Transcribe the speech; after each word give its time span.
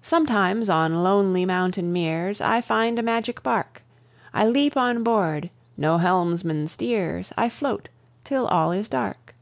Sometimes 0.00 0.70
on 0.70 1.02
lonely 1.04 1.44
mountain 1.44 1.92
meres 1.92 2.40
I 2.40 2.62
find 2.62 2.98
a 2.98 3.02
magic 3.02 3.42
bark; 3.42 3.82
I 4.32 4.46
leap 4.46 4.74
on 4.74 5.02
board: 5.02 5.50
no 5.76 5.98
helmsman 5.98 6.66
steers, 6.68 7.30
I 7.36 7.50
float 7.50 7.90
till 8.24 8.46
all 8.46 8.72
is 8.72 8.88
dark. 8.88 9.34